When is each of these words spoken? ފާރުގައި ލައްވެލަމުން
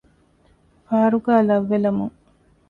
ފާރުގައި 0.85 1.43
ލައްވެލަމުން 1.47 2.15